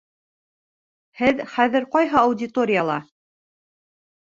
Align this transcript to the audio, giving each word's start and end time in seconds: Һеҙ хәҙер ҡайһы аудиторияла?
Һеҙ 1.19 1.43
хәҙер 1.51 1.87
ҡайһы 1.97 2.19
аудиторияла? 2.23 2.99